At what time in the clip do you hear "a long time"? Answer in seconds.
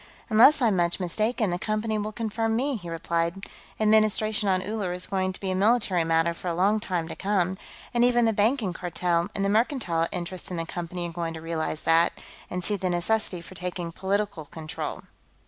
6.47-7.07